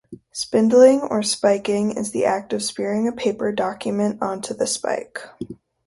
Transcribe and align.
"Spindling" 0.31 1.01
or 1.01 1.21
"spiking" 1.21 1.91
is 1.91 2.09
the 2.09 2.25
act 2.25 2.53
of 2.53 2.63
spearing 2.63 3.07
a 3.07 3.11
paper 3.11 3.51
document 3.51 4.17
onto 4.19 4.55
the 4.55 4.65
spike. 4.65 5.19